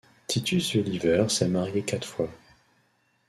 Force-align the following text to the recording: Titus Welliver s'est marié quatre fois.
Titus 0.25 0.73
Welliver 0.75 1.29
s'est 1.29 1.47
marié 1.47 1.83
quatre 1.83 2.07
fois. 2.07 2.29